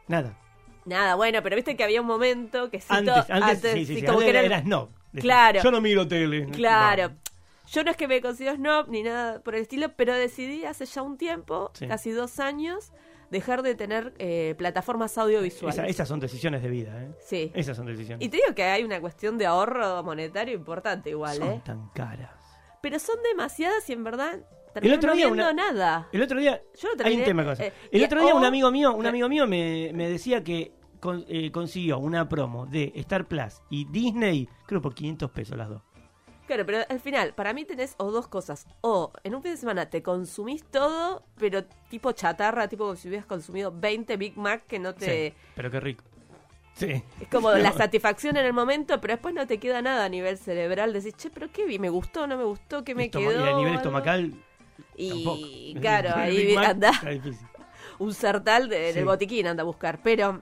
Nada. 0.08 0.36
Nada, 0.84 1.14
bueno, 1.14 1.42
pero 1.42 1.56
viste 1.56 1.76
que 1.76 1.84
había 1.84 2.00
un 2.00 2.06
momento 2.06 2.70
que 2.70 2.80
sí, 2.80 2.86
Antes, 2.90 3.26
to- 3.26 3.32
antes, 3.32 3.72
sí, 3.72 3.84
sí, 3.86 3.94
sí, 3.96 4.00
como 4.02 4.18
antes 4.18 4.24
que 4.24 4.30
era, 4.30 4.40
era- 4.40 4.56
era 4.56 4.62
snob. 4.64 4.88
Decía, 5.12 5.20
Claro. 5.22 5.60
Yo 5.62 5.70
no 5.70 5.80
miro 5.80 6.06
tele. 6.08 6.46
Claro. 6.52 7.12
Yo 7.68 7.84
no 7.84 7.90
es 7.92 7.96
que 7.96 8.08
me 8.08 8.20
considero 8.20 8.56
snob 8.56 8.88
ni 8.88 9.02
nada 9.02 9.40
por 9.42 9.54
el 9.54 9.62
estilo, 9.62 9.92
pero 9.96 10.12
decidí 10.14 10.64
hace 10.64 10.86
ya 10.86 11.02
un 11.02 11.16
tiempo, 11.16 11.70
casi 11.88 12.10
dos 12.10 12.40
años, 12.40 12.92
dejar 13.30 13.62
de 13.62 13.74
tener 13.76 14.12
eh, 14.18 14.54
plataformas 14.58 15.16
audiovisuales. 15.18 15.78
Esa- 15.78 15.86
esas 15.86 16.08
son 16.08 16.18
decisiones 16.20 16.62
de 16.62 16.68
vida, 16.68 17.00
¿eh? 17.04 17.10
Sí. 17.24 17.52
Esas 17.54 17.76
son 17.76 17.86
decisiones. 17.86 18.26
Y 18.26 18.28
te 18.28 18.38
digo 18.38 18.54
que 18.54 18.64
hay 18.64 18.82
una 18.82 19.00
cuestión 19.00 19.38
de 19.38 19.46
ahorro 19.46 20.02
monetario 20.02 20.54
importante 20.54 21.10
igual, 21.10 21.36
son 21.36 21.48
¿eh? 21.48 21.62
tan 21.64 21.88
caras. 21.90 22.30
Pero 22.82 22.98
son 22.98 23.16
demasiadas 23.22 23.88
y 23.90 23.92
en 23.92 24.04
verdad 24.04 24.40
terminas 24.72 24.98
otro 24.98 25.10
no 25.10 25.16
día 25.16 25.28
una- 25.28 25.52
nada. 25.52 26.08
El 26.12 26.22
otro 26.22 26.38
día, 26.40 26.62
Yo 26.80 26.88
lo 26.96 27.04
hay 27.04 27.16
un 27.18 27.24
tema 27.24 27.44
con 27.44 27.52
eso. 27.54 27.62
eh, 27.62 27.72
El 27.90 28.04
otro 28.04 28.22
día 28.22 28.34
un 28.34 28.44
amigo 28.44 28.70
mío, 28.70 28.94
un 28.94 29.06
amigo 29.06 29.28
mío 29.28 29.46
me, 29.46 29.90
me 29.94 30.08
decía 30.08 30.42
que 30.44 30.72
con- 31.00 31.24
eh, 31.28 31.50
consiguió 31.50 31.98
una 31.98 32.28
promo 32.28 32.66
de 32.66 32.92
Star 32.96 33.26
Plus 33.26 33.60
y 33.70 33.84
Disney, 33.86 34.48
creo 34.66 34.80
por 34.82 34.94
500 34.94 35.30
pesos 35.30 35.56
las 35.56 35.68
dos. 35.68 35.82
Claro, 36.46 36.66
pero 36.66 36.78
al 36.88 36.98
final, 36.98 37.32
para 37.34 37.52
mí 37.52 37.64
tenés 37.64 37.94
o 37.98 38.10
dos 38.10 38.26
cosas. 38.26 38.66
O 38.80 39.12
en 39.22 39.36
un 39.36 39.42
fin 39.42 39.52
de 39.52 39.56
semana 39.56 39.88
te 39.88 40.02
consumís 40.02 40.64
todo, 40.64 41.22
pero 41.38 41.64
tipo 41.88 42.10
chatarra, 42.12 42.66
tipo 42.66 42.84
como 42.84 42.96
si 42.96 43.06
hubieras 43.08 43.24
consumido 43.26 43.70
20 43.72 44.16
Big 44.16 44.36
Mac 44.36 44.66
que 44.66 44.80
no 44.80 44.92
te... 44.94 45.28
Sí, 45.30 45.34
pero 45.54 45.70
qué 45.70 45.78
rico. 45.78 46.02
Sí. 46.74 47.02
Es 47.20 47.28
como 47.30 47.50
No. 47.50 47.58
la 47.58 47.72
satisfacción 47.72 48.36
en 48.38 48.46
el 48.46 48.52
momento, 48.52 49.00
pero 49.00 49.14
después 49.14 49.34
no 49.34 49.46
te 49.46 49.58
queda 49.58 49.82
nada 49.82 50.04
a 50.04 50.08
nivel 50.08 50.38
cerebral. 50.38 50.92
Decís, 50.92 51.14
che, 51.16 51.28
pero 51.30 51.50
qué 51.52 51.66
vi, 51.66 51.78
me 51.78 51.90
gustó, 51.90 52.26
no 52.26 52.36
me 52.38 52.44
gustó, 52.44 52.82
qué 52.84 52.94
me 52.94 53.04
Estoma- 53.10 53.28
quedó. 53.30 53.44
y 53.44 53.48
a 53.48 53.52
nivel 53.52 53.66
algo?". 53.66 53.74
estomacal, 53.76 54.34
Y 54.96 55.08
tampoco. 55.10 55.80
claro, 55.80 56.08
El 56.08 56.14
ahí 56.20 56.56
anda 56.64 56.92
un 57.98 58.14
sertal 58.14 58.68
de- 58.68 58.88
Sí. 58.88 58.94
del 58.94 59.04
botiquín, 59.04 59.46
anda 59.46 59.62
a 59.62 59.66
buscar. 59.66 60.00
Pero. 60.02 60.40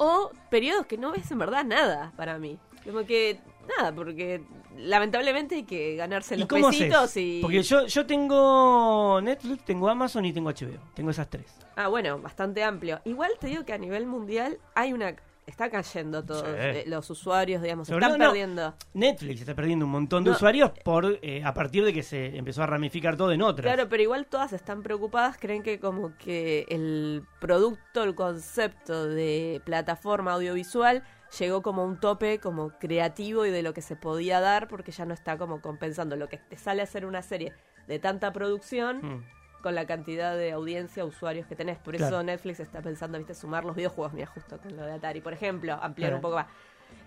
O 0.00 0.30
periodos 0.50 0.86
que 0.86 0.96
no 0.96 1.10
ves 1.12 1.30
en 1.30 1.38
verdad 1.38 1.64
nada 1.64 2.12
para 2.16 2.38
mí. 2.38 2.58
Como 2.84 3.04
que 3.04 3.40
nada, 3.76 3.92
porque 3.92 4.42
lamentablemente 4.76 5.56
hay 5.56 5.64
que 5.64 5.96
ganarse 5.96 6.36
¿Y 6.36 6.38
los 6.38 6.48
cómo 6.48 6.68
pesitos 6.70 6.96
haces? 6.96 7.16
y. 7.22 7.40
Porque 7.42 7.62
yo, 7.62 7.84
yo 7.86 8.06
tengo 8.06 9.20
Netflix, 9.20 9.64
tengo 9.64 9.88
Amazon 9.88 10.24
y 10.24 10.32
tengo 10.32 10.50
HBO. 10.50 10.78
Tengo 10.94 11.10
esas 11.10 11.28
tres. 11.28 11.46
Ah, 11.80 11.86
bueno, 11.86 12.18
bastante 12.18 12.64
amplio. 12.64 13.00
Igual 13.04 13.30
te 13.38 13.46
digo 13.46 13.64
que 13.64 13.72
a 13.72 13.78
nivel 13.78 14.04
mundial 14.06 14.58
hay 14.74 14.92
una. 14.92 15.14
Está 15.46 15.70
cayendo 15.70 16.22
todos 16.24 16.42
Sí. 16.42 16.48
eh, 16.50 16.84
los 16.88 17.08
usuarios, 17.08 17.62
digamos, 17.62 17.86
Sobre 17.88 18.04
están 18.04 18.18
no. 18.18 18.26
perdiendo. 18.26 18.74
Netflix 18.92 19.40
está 19.40 19.54
perdiendo 19.54 19.86
un 19.86 19.92
montón 19.92 20.24
de 20.24 20.30
No. 20.30 20.36
usuarios 20.36 20.72
por 20.84 21.18
eh, 21.22 21.42
a 21.44 21.54
partir 21.54 21.84
de 21.84 21.92
que 21.94 22.02
se 22.02 22.36
empezó 22.36 22.64
a 22.64 22.66
ramificar 22.66 23.16
todo 23.16 23.30
en 23.32 23.40
otras. 23.42 23.62
Claro, 23.64 23.88
pero 23.88 24.02
igual 24.02 24.26
todas 24.26 24.52
están 24.52 24.82
preocupadas, 24.82 25.38
creen 25.38 25.62
que 25.62 25.78
como 25.80 26.12
que 26.18 26.66
el 26.68 27.22
producto, 27.40 28.02
el 28.02 28.14
concepto 28.14 29.06
de 29.06 29.62
plataforma 29.64 30.32
audiovisual 30.34 31.02
llegó 31.38 31.62
como 31.62 31.84
un 31.84 31.98
tope 32.00 32.40
como 32.40 32.70
creativo 32.78 33.46
y 33.46 33.50
de 33.50 33.62
lo 33.62 33.72
que 33.72 33.82
se 33.82 33.96
podía 33.96 34.40
dar 34.40 34.66
porque 34.68 34.92
ya 34.92 35.06
no 35.06 35.14
está 35.14 35.38
como 35.38 35.62
compensando 35.62 36.16
lo 36.16 36.28
que 36.28 36.36
te 36.38 36.58
sale 36.58 36.80
a 36.82 36.84
hacer 36.84 37.06
una 37.06 37.22
serie 37.22 37.54
de 37.86 37.98
tanta 37.98 38.32
producción 38.34 38.98
Mm. 39.00 39.24
Con 39.68 39.74
la 39.74 39.86
cantidad 39.86 40.34
de 40.34 40.52
audiencia, 40.52 41.04
usuarios 41.04 41.46
que 41.46 41.54
tenés. 41.54 41.76
Por 41.76 41.94
Claro. 41.94 42.16
eso 42.16 42.22
Netflix 42.22 42.58
está 42.58 42.80
pensando, 42.80 43.18
viste, 43.18 43.34
sumar 43.34 43.66
los 43.66 43.76
videojuegos, 43.76 44.14
mira, 44.14 44.24
justo 44.26 44.56
con 44.56 44.74
lo 44.74 44.82
de 44.86 44.92
Atari, 44.92 45.20
por 45.20 45.34
ejemplo, 45.34 45.74
ampliar 45.74 46.08
Claro. 46.12 46.16
un 46.16 46.22
poco 46.22 46.36
más. 46.36 46.46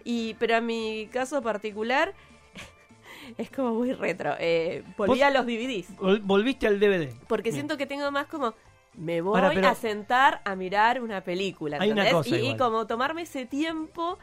Y, 0.04 0.36
pero 0.36 0.58
en 0.58 0.66
mi 0.68 1.10
caso 1.12 1.42
particular 1.42 2.14
es 3.40 3.50
como 3.50 3.74
muy 3.74 3.94
retro. 3.94 4.36
Eh, 4.40 4.84
volví 4.96 5.24
a 5.24 5.32
los 5.32 5.44
DVDs. 5.48 5.98
Vol- 5.98 6.22
Volviste 6.22 6.68
al 6.68 6.80
DVD. 6.80 7.12
Porque 7.28 7.50
Bien. 7.50 7.56
siento 7.56 7.78
que 7.78 7.88
tengo 7.88 8.12
más 8.12 8.28
como. 8.28 8.54
Me 8.94 9.22
voy 9.22 9.40
a 9.42 9.74
sentar 9.74 10.42
a 10.46 10.56
mirar 10.56 11.02
una 11.02 11.22
película. 11.22 11.78
Hay 11.80 11.90
una 11.92 12.04
¿entendés? 12.08 12.32
cosa 12.32 12.46
y, 12.46 12.58
como 12.58 12.86
tomarme 12.86 13.24
ese 13.24 13.48
tiempo, 13.48 14.20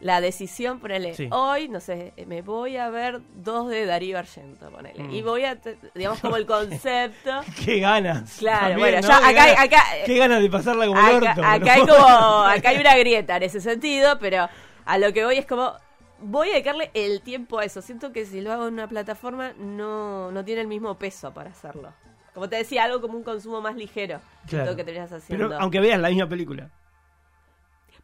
la 0.00 0.20
decisión, 0.20 0.78
ponele. 0.78 1.14
Sí. 1.14 1.28
Hoy, 1.32 1.68
no 1.68 1.80
sé, 1.80 2.12
me 2.26 2.42
voy 2.42 2.76
a 2.76 2.90
ver 2.90 3.20
dos 3.36 3.68
de 3.68 3.86
Darío 3.86 4.18
Argento, 4.18 4.70
ponele. 4.70 5.04
Mm. 5.04 5.10
Y 5.10 5.22
voy 5.22 5.44
a, 5.44 5.58
digamos, 5.94 6.20
como 6.20 6.36
el 6.36 6.44
concepto. 6.46 7.40
Qué 7.64 7.80
ganas. 7.80 8.36
Claro, 8.38 8.58
También, 8.68 8.78
bueno, 8.78 9.00
¿no? 9.00 9.08
ya 9.08 9.18
Qué 9.20 9.24
acá- 9.26 9.46
ganas- 9.46 9.64
acá- 9.64 9.84
Qué 10.04 10.18
ganas 10.18 10.42
de 10.42 10.50
pasarla 10.50 10.86
como 10.86 11.00
el 11.00 11.06
acá, 11.16 11.30
orto. 11.30 11.42
acá 11.44 11.72
hay 11.74 11.80
como. 11.80 11.92
Acá 12.46 12.68
hay 12.70 12.78
una 12.78 12.96
grieta 12.96 13.36
en 13.36 13.42
ese 13.44 13.60
sentido, 13.60 14.18
pero 14.18 14.48
a 14.84 14.98
lo 14.98 15.12
que 15.12 15.24
voy 15.24 15.38
es 15.38 15.46
como. 15.46 15.72
Voy 16.18 16.48
a 16.48 16.52
dedicarle 16.52 16.90
el 16.94 17.20
tiempo 17.20 17.58
a 17.58 17.64
eso. 17.64 17.82
Siento 17.82 18.10
que 18.12 18.24
si 18.24 18.40
lo 18.40 18.50
hago 18.52 18.68
en 18.68 18.74
una 18.74 18.88
plataforma 18.88 19.52
no, 19.58 20.30
no 20.32 20.44
tiene 20.46 20.62
el 20.62 20.66
mismo 20.66 20.94
peso 20.98 21.34
para 21.34 21.50
hacerlo. 21.50 21.92
Como 22.32 22.48
te 22.48 22.56
decía, 22.56 22.84
algo 22.84 23.00
como 23.02 23.18
un 23.18 23.22
consumo 23.22 23.60
más 23.60 23.76
ligero. 23.76 24.20
Claro. 24.46 24.64
Siento 24.64 24.76
que 24.76 24.84
terminas 24.84 25.12
haciendo. 25.12 25.48
Pero 25.48 25.60
aunque 25.60 25.78
veas 25.80 26.00
la 26.00 26.08
misma 26.08 26.26
película. 26.28 26.70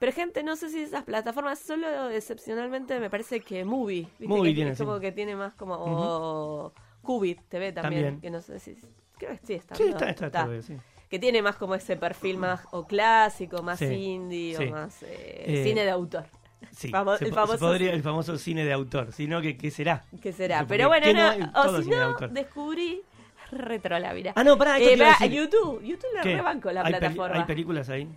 Pero 0.02 0.10
gente, 0.12 0.42
no 0.42 0.56
sé 0.56 0.68
si 0.68 0.80
esas 0.82 1.04
plataformas, 1.04 1.60
solo 1.60 2.08
excepcionalmente 2.10 2.98
me 2.98 3.08
parece 3.08 3.38
que 3.38 3.64
Movie. 3.64 4.08
¿viste? 4.18 4.26
Movie 4.26 4.50
que 4.50 4.54
tiene, 4.56 4.70
es 4.72 4.78
como 4.78 4.96
sí. 4.96 5.00
que 5.00 5.12
tiene 5.12 5.36
más 5.36 5.54
como. 5.54 5.76
O 5.78 6.72
Qubit 7.02 7.38
TV 7.48 7.70
también, 7.70 8.02
También. 8.02 8.20
Que 8.20 8.30
no 8.30 8.40
sé 8.40 8.58
si. 8.58 8.76
Creo 9.16 9.30
que 9.38 9.46
sí 9.46 9.54
está. 9.54 9.76
Sí, 9.76 9.84
¿no? 9.84 9.90
está, 9.90 10.10
está, 10.10 10.26
está, 10.26 10.62
sí. 10.62 10.76
Que 11.08 11.20
tiene 11.20 11.40
más 11.40 11.54
como 11.54 11.76
ese 11.76 11.96
perfil 11.96 12.36
más 12.38 12.62
o 12.72 12.84
clásico, 12.84 13.62
más 13.62 13.78
Sí, 13.78 13.84
indie 13.94 14.56
sí. 14.56 14.64
o 14.66 14.70
más 14.72 15.04
eh, 15.04 15.44
Eh, 15.46 15.64
cine 15.64 15.84
de 15.84 15.90
autor. 15.92 16.24
Sí, 16.72 16.90
Famo- 16.90 17.16
se 17.16 17.26
el 17.26 17.32
famoso 17.32 17.58
podría- 17.60 17.86
cine. 17.90 17.96
el 17.98 18.02
famoso 18.02 18.38
cine 18.38 18.64
de 18.64 18.72
autor, 18.72 19.12
sino 19.12 19.40
que 19.40 19.56
qué 19.56 19.70
será. 19.70 20.04
¿Qué 20.20 20.32
será? 20.32 20.66
Pero 20.66 20.88
bueno, 20.88 21.06
¿qué 21.06 21.14
no, 21.14 21.28
o 21.54 21.80
si 21.80 21.88
de 21.90 21.96
no, 21.96 22.16
descubrí 22.28 23.02
Retrolávira. 23.52 24.32
Ah, 24.34 24.42
no, 24.42 24.58
pará, 24.58 24.80
Eh. 24.80 24.96
YouTube, 25.30 25.80
YouTube 25.82 26.12
la 26.14 26.22
¿Qué? 26.22 26.34
rebanco 26.36 26.72
la 26.72 26.80
¿Hay 26.80 26.86
peli- 26.86 26.98
plataforma. 26.98 27.36
¿Hay 27.36 27.44
películas 27.44 27.88
ahí? 27.88 28.08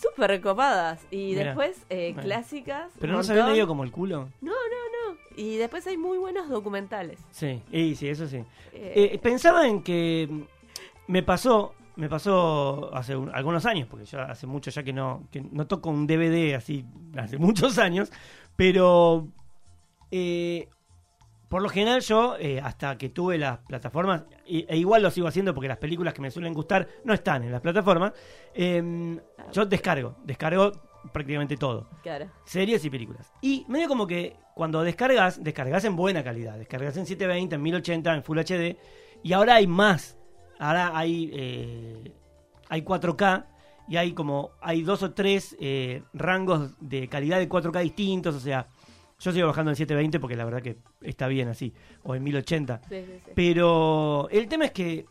Súper 0.00 0.30
recopadas. 0.30 1.06
Y 1.10 1.28
Mirá. 1.34 1.44
después 1.46 1.84
eh, 1.90 2.10
Bueno. 2.14 2.22
clásicas. 2.22 2.92
Pero 3.00 3.12
no 3.14 3.22
se 3.22 3.32
había 3.32 3.42
montón. 3.44 3.52
medio 3.54 3.66
como 3.66 3.84
el 3.84 3.90
culo. 3.92 4.28
No, 4.40 4.52
no, 4.52 5.12
no. 5.12 5.18
Y 5.36 5.56
después 5.56 5.86
hay 5.86 5.96
muy 5.96 6.18
buenos 6.18 6.48
documentales. 6.48 7.18
Sí, 7.30 7.62
y 7.72 7.94
sí, 7.94 8.08
eso 8.08 8.26
sí. 8.28 8.38
Eh, 8.72 9.10
Eh, 9.14 9.18
pensaba 9.22 9.66
en 9.66 9.82
que 9.82 10.28
me 11.06 11.22
pasó, 11.22 11.74
me 11.96 12.08
pasó 12.08 12.94
hace 12.94 13.16
un- 13.16 13.30
algunos 13.34 13.66
años, 13.66 13.86
porque 13.88 14.04
yo 14.06 14.20
hace 14.20 14.46
mucho 14.46 14.70
ya 14.70 14.82
que 14.82 14.92
no, 14.92 15.22
que 15.30 15.40
no 15.40 15.66
toco 15.66 15.90
un 15.90 16.06
DVD 16.06 16.54
así, 16.54 16.84
hace 17.16 17.38
muchos 17.38 17.78
años, 17.78 18.10
pero 18.56 19.28
eh, 20.10 20.68
por 21.48 21.62
lo 21.62 21.68
general 21.68 22.00
yo, 22.00 22.36
eh, 22.38 22.60
hasta 22.62 22.98
que 22.98 23.08
tuve 23.08 23.38
las 23.38 23.58
plataformas, 23.58 24.24
e 24.46 24.76
igual 24.76 25.02
lo 25.02 25.10
sigo 25.10 25.28
haciendo 25.28 25.54
porque 25.54 25.68
las 25.68 25.78
películas 25.78 26.14
que 26.14 26.22
me 26.22 26.30
suelen 26.30 26.52
gustar 26.52 26.88
no 27.04 27.14
están 27.14 27.44
en 27.44 27.52
las 27.52 27.60
plataformas, 27.60 28.12
eh, 28.54 29.18
yo 29.52 29.66
descargo, 29.66 30.16
descargo 30.24 30.72
prácticamente 31.12 31.56
todo 31.56 31.88
claro. 32.02 32.30
series 32.44 32.84
y 32.84 32.90
películas. 32.90 33.32
Y 33.42 33.64
medio 33.68 33.88
como 33.88 34.06
que 34.06 34.36
cuando 34.54 34.82
descargas, 34.82 35.42
descargas 35.42 35.84
en 35.84 35.96
buena 35.96 36.22
calidad. 36.22 36.56
Descargas 36.56 36.96
en 36.96 37.06
720, 37.06 37.56
en 37.56 37.62
1080, 37.62 38.14
en 38.14 38.22
Full 38.22 38.38
HD. 38.38 38.78
Y 39.22 39.32
ahora 39.32 39.56
hay 39.56 39.66
más. 39.66 40.16
Ahora 40.58 40.96
hay, 40.96 41.30
eh, 41.34 42.12
hay 42.68 42.82
4K. 42.82 43.46
Y 43.86 43.96
hay 43.96 44.12
como, 44.12 44.52
hay 44.62 44.82
dos 44.82 45.02
o 45.02 45.12
tres 45.12 45.54
eh, 45.60 46.02
rangos 46.14 46.74
de 46.80 47.08
calidad 47.08 47.38
de 47.38 47.48
4K 47.48 47.82
distintos. 47.82 48.34
O 48.34 48.40
sea, 48.40 48.68
yo 49.24 49.32
sigo 49.32 49.46
bajando 49.46 49.70
en 49.70 49.76
720 49.76 50.20
porque 50.20 50.36
la 50.36 50.44
verdad 50.44 50.60
que 50.60 50.76
está 51.00 51.28
bien 51.28 51.48
así. 51.48 51.72
O 52.02 52.14
en 52.14 52.22
1080. 52.22 52.82
Sí, 52.86 53.04
sí, 53.06 53.20
sí. 53.24 53.32
Pero 53.34 54.28
el 54.30 54.48
tema 54.48 54.66
es 54.66 54.72
que 54.72 55.06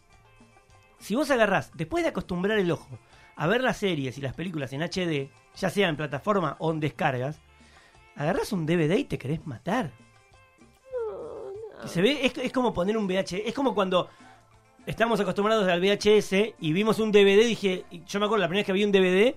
si 1.00 1.15
vos 1.15 1.32
agarrás, 1.32 1.72
después 1.74 2.03
de 2.03 2.12
acostumbrar 2.12 2.60
el 2.60 2.70
ojo 2.70 3.00
a 3.36 3.48
ver 3.48 3.63
las 3.63 3.77
series 3.77 4.15
y 4.20 4.22
las 4.22 4.36
películas 4.36 4.72
en 4.72 4.84
HD, 4.84 5.32
ya 5.55 5.70
sea 5.72 5.89
en 5.89 5.98
plataforma 5.98 6.55
o 6.60 6.72
en 6.72 6.79
descargas, 6.79 7.39
agarrás 8.15 8.53
un 8.53 8.67
DVD 8.67 8.96
y 8.98 9.05
te 9.05 9.17
querés 9.17 9.46
matar. 9.48 9.91
Se 11.86 12.00
ve, 12.03 12.24
es, 12.24 12.38
es 12.38 12.53
como 12.53 12.72
poner 12.72 12.96
un 12.96 13.08
VHS, 13.08 13.41
es 13.46 13.53
como 13.53 13.74
cuando 13.74 14.10
estamos 14.86 15.20
acostumbrados 15.20 15.67
al 15.67 15.82
VHS 15.82 16.53
y 16.60 16.72
vimos 16.72 17.00
un 17.00 17.12
DVD, 17.12 17.48
dije, 17.48 17.86
yo 18.05 18.20
me 18.20 18.27
acuerdo 18.27 18.43
la 18.43 18.48
primera 18.48 18.60
vez 18.60 18.67
que 18.67 18.74
vi 18.74 18.84
un 18.84 18.91
DVD, 18.91 19.36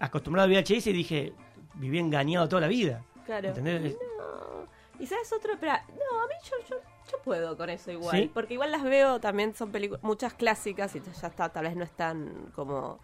acostumbrado 0.00 0.52
al 0.52 0.52
VHS 0.52 0.88
y 0.88 0.92
dije, 0.92 1.32
viví 1.74 2.00
engañado 2.00 2.48
toda 2.48 2.62
la 2.62 2.68
vida. 2.68 3.04
Claro. 3.28 3.48
¿Entendés? 3.48 3.94
No. 4.16 4.66
Y 4.98 5.06
sabes 5.06 5.30
otro, 5.34 5.52
espera, 5.52 5.84
no, 5.90 6.20
a 6.22 6.26
mí 6.26 6.34
yo, 6.44 6.56
yo, 6.70 6.76
yo 7.12 7.18
puedo 7.22 7.58
con 7.58 7.68
eso 7.68 7.92
igual. 7.92 8.16
¿Sí? 8.16 8.30
Porque 8.32 8.54
igual 8.54 8.72
las 8.72 8.82
veo 8.82 9.20
también, 9.20 9.54
son 9.54 9.70
películas, 9.70 10.02
muchas 10.02 10.32
clásicas 10.32 10.96
y 10.96 11.02
ya 11.02 11.28
está, 11.28 11.50
tal 11.50 11.64
vez 11.64 11.76
no 11.76 11.84
están 11.84 12.50
como 12.54 12.98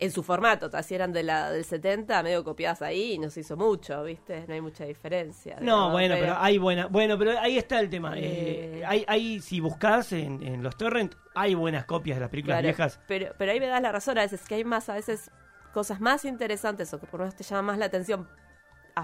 en 0.00 0.10
su 0.10 0.24
formato, 0.24 0.68
si 0.82 0.96
eran 0.96 1.12
de 1.12 1.22
la 1.22 1.52
del 1.52 1.64
70, 1.64 2.24
medio 2.24 2.42
copiadas 2.42 2.82
ahí 2.82 3.12
y 3.12 3.18
no 3.18 3.30
se 3.30 3.40
hizo 3.40 3.56
mucho, 3.56 4.02
¿viste? 4.02 4.44
No 4.48 4.54
hay 4.54 4.60
mucha 4.60 4.84
diferencia. 4.84 5.58
No, 5.60 5.90
bueno, 5.92 6.16
pero, 6.18 6.34
hay 6.38 6.58
buena, 6.58 6.86
bueno, 6.86 7.16
pero 7.16 7.38
ahí 7.38 7.56
está 7.56 7.78
el 7.78 7.88
tema. 7.88 8.18
Eh, 8.18 8.80
Eh. 8.80 8.84
hay, 8.84 9.04
hay, 9.06 9.40
si 9.40 9.60
buscas 9.60 10.12
en, 10.12 10.42
en 10.42 10.60
los 10.64 10.76
torrent, 10.76 11.14
hay 11.36 11.54
buenas 11.54 11.84
copias 11.84 12.16
de 12.16 12.20
las 12.22 12.30
películas 12.30 12.56
Claro, 12.56 12.66
viejas. 12.66 13.00
Pero, 13.06 13.32
pero 13.38 13.52
ahí 13.52 13.60
me 13.60 13.68
das 13.68 13.80
la 13.80 13.92
razón, 13.92 14.18
a 14.18 14.22
veces 14.22 14.42
que 14.42 14.56
hay 14.56 14.64
más, 14.64 14.88
a 14.88 14.94
veces 14.94 15.30
cosas 15.72 16.00
más 16.00 16.24
interesantes 16.24 16.92
o 16.92 16.98
que 17.00 17.06
por 17.06 17.20
lo 17.20 17.26
menos 17.26 17.36
te 17.36 17.44
llaman 17.44 17.64
más 17.66 17.78
la 17.78 17.84
atención 17.86 18.28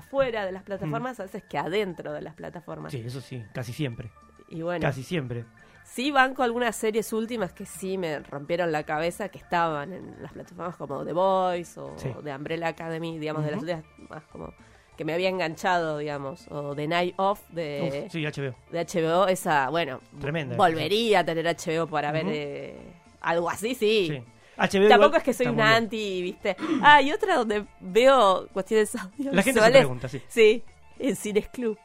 afuera 0.02 0.44
de 0.46 0.52
las 0.52 0.62
plataformas, 0.64 1.20
a 1.20 1.24
veces 1.24 1.44
que 1.44 1.58
adentro 1.58 2.12
de 2.12 2.22
las 2.22 2.34
plataformas. 2.34 2.92
Mm. 2.92 2.96
Sí, 2.96 3.02
eso 3.06 3.20
sí, 3.20 3.44
casi 3.54 3.72
siempre. 3.72 4.10
Y 4.48 4.62
bueno, 4.62 4.82
Casi 4.82 5.02
siempre. 5.02 5.44
sí 5.84 6.10
banco 6.10 6.42
algunas 6.42 6.74
series 6.76 7.12
últimas 7.12 7.52
que 7.52 7.64
sí 7.66 7.96
me 7.98 8.18
rompieron 8.20 8.72
la 8.72 8.82
cabeza, 8.84 9.28
que 9.28 9.38
estaban 9.38 9.92
en 9.92 10.16
las 10.22 10.32
plataformas 10.32 10.76
como 10.76 11.04
The 11.04 11.12
Voice 11.12 11.78
o 11.80 11.92
Sí. 11.96 12.10
de 12.22 12.34
Umbrella 12.34 12.68
Academy, 12.68 13.18
digamos, 13.18 13.44
de 13.44 13.50
las 13.52 13.60
últimas 13.60 13.84
más 14.10 14.24
como 14.26 14.52
que 14.96 15.04
me 15.06 15.14
había 15.14 15.30
enganchado, 15.30 15.98
digamos, 15.98 16.46
o 16.50 16.74
The 16.74 16.86
Night 16.86 17.14
Off 17.16 17.40
de, 17.50 18.04
Uf, 18.06 18.12
sí, 18.12 18.24
HBO. 18.26 18.54
de 18.70 18.80
HBO, 18.80 19.26
esa, 19.26 19.70
bueno, 19.70 20.00
Tremenda. 20.20 20.54
volvería 20.56 21.20
a 21.20 21.24
tener 21.24 21.46
HBO 21.46 21.86
para 21.86 22.12
ver 22.12 22.26
eh, 22.28 22.76
algo 23.22 23.48
así, 23.48 23.74
sí. 23.74 24.08
Sí. 24.10 24.22
HBO 24.66 24.88
Tampoco 24.88 25.06
igual 25.08 25.16
es 25.18 25.22
que 25.24 25.32
soy 25.34 25.46
una 25.48 25.76
anti, 25.76 26.22
¿viste? 26.22 26.56
Ah, 26.82 27.00
y 27.02 27.12
otra 27.12 27.36
donde 27.36 27.66
veo 27.80 28.48
cuestiones 28.52 28.94
audiovisuales. 28.94 29.34
La 29.34 29.42
gente 29.42 29.60
se 29.60 29.70
pregunta, 29.70 30.08
sí. 30.08 30.22
Sí, 30.28 30.64
en 30.98 31.16
Cines 31.16 31.48
Club. 31.48 31.78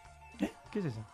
¿Qué 0.71 0.79
es 0.79 0.85
eso? 0.85 1.05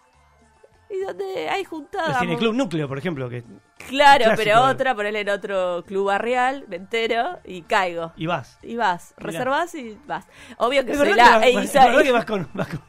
Y 0.90 1.00
donde 1.06 1.50
hay 1.50 1.64
juntadas. 1.64 2.10
El 2.22 2.28
Cineclub 2.28 2.54
Núcleo, 2.54 2.88
por 2.88 2.98
ejemplo, 2.98 3.28
que 3.30 3.44
Claro, 3.88 4.26
Clásico. 4.26 4.44
pero 4.44 4.62
otra, 4.64 4.94
ponerle 4.96 5.22
en 5.22 5.30
otro 5.30 5.84
club 5.88 6.06
barrial, 6.08 6.66
me 6.68 6.76
entero 6.76 7.40
y 7.46 7.64
caigo. 7.64 8.14
y 8.16 8.28
vas. 8.28 8.60
Y 8.62 8.76
vas, 8.76 9.14
Mirá. 9.18 9.32
reservas 9.32 9.76
y 9.76 9.98
vas. 10.06 10.28
Obvio 10.58 10.86
que 10.86 10.96
soy 10.96 11.14
la. 11.14 11.42
que 11.42 11.54
vas- 11.56 11.70
soy- 11.72 11.82
verdad 11.82 12.04
que 12.04 12.12
vas 12.12 12.26
con, 12.26 12.48
vas 12.54 12.68
con, 12.68 12.82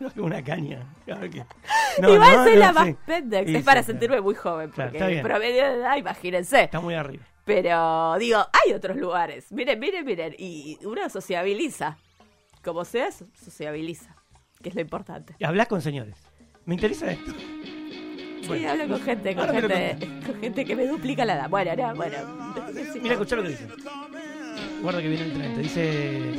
vas 0.00 0.16
una 0.16 0.42
caña. 0.42 0.86
Claro 1.04 1.28
que- 1.28 1.44
Igual 1.98 2.18
no, 2.36 2.44
soy 2.44 2.54
no, 2.54 2.60
la 2.60 2.68
sí. 2.68 2.74
más 2.74 2.88
pendex. 3.06 3.50
Sí, 3.50 3.56
es 3.56 3.64
para 3.64 3.82
sí, 3.82 3.86
sentirme 3.88 4.20
muy 4.22 4.34
joven, 4.34 4.70
Claro, 4.70 4.90
porque 4.90 4.98
está 4.98 5.08
bien. 5.08 5.22
promedio 5.22 5.64
de 5.64 5.74
edad, 5.74 5.96
imagínense. 5.96 6.62
Está 6.62 6.80
muy 6.80 6.94
arriba. 6.94 7.24
Pero 7.54 8.16
digo, 8.18 8.38
hay 8.64 8.72
otros 8.72 8.96
lugares. 8.96 9.50
Miren, 9.52 9.78
miren, 9.80 10.04
miren. 10.04 10.34
Y 10.38 10.78
uno 10.84 11.08
sociabiliza. 11.08 11.96
Como 12.62 12.84
sea, 12.84 13.10
so- 13.10 13.26
sociabiliza. 13.42 14.14
Que 14.62 14.68
es 14.68 14.74
lo 14.74 14.80
importante. 14.82 15.34
Y 15.38 15.44
hablas 15.44 15.66
con 15.68 15.80
señores. 15.82 16.16
Me 16.66 16.74
interesa 16.74 17.10
esto. 17.10 17.32
Sí, 17.32 18.46
Bueno. 18.48 18.70
hablo 18.70 18.88
con 18.88 19.00
gente, 19.02 19.34
con 19.34 19.48
Ahora 19.48 19.60
gente, 19.68 20.06
con 20.26 20.40
gente 20.40 20.64
que 20.64 20.76
me 20.76 20.86
duplica 20.86 21.24
la 21.24 21.34
edad. 21.34 21.48
Bueno, 21.50 21.74
no, 21.76 21.94
bueno. 21.94 22.16
sí. 22.92 23.00
Mira, 23.00 23.14
escuchá 23.14 23.36
lo 23.36 23.42
que 23.42 23.48
dice. 23.50 23.66
Guarda 24.82 25.00
que 25.02 25.08
viene 25.08 25.24
el 25.24 25.32
tren. 25.32 25.54
Te 25.54 25.60
dice. 25.60 26.32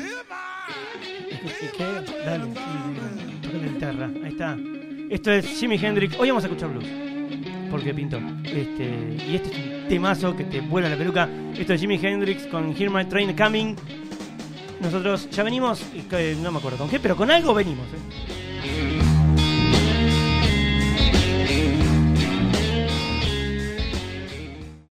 ¿Qué? 1.78 1.84
Dale, 2.26 2.44
sí, 2.46 3.40
toca 3.42 3.58
la 3.58 3.68
guitarra. 3.68 4.06
Ahí 4.24 4.32
está. 4.32 4.58
Esto 5.10 5.32
es 5.32 5.46
Jimi 5.60 5.76
Hendrix. 5.76 6.18
Hoy 6.20 6.30
vamos 6.30 6.44
a 6.44 6.48
escuchar 6.48 6.70
blues. 6.70 6.86
Porque 7.70 7.94
pintó. 7.94 8.18
Este, 8.44 9.18
y 9.28 9.36
este 9.36 9.50
es 9.50 9.71
temazo 9.92 10.34
que 10.38 10.46
te 10.46 10.62
vuela 10.62 10.88
la 10.88 10.96
peluca. 10.96 11.28
Esto 11.54 11.74
es 11.74 11.82
Jimi 11.82 12.00
Hendrix 12.02 12.48
con 12.48 12.74
Hear 12.74 12.90
My 12.90 13.04
Train 13.04 13.36
Coming. 13.36 13.76
Nosotros 14.80 15.30
ya 15.30 15.44
venimos, 15.44 15.84
no 16.42 16.50
me 16.54 16.60
acuerdo 16.60 16.78
con 16.78 16.90
qué, 16.90 16.98
pero 16.98 17.18
con 17.18 17.30
algo 17.30 17.54
venimos. 17.54 17.86
¿eh? 17.88 18.41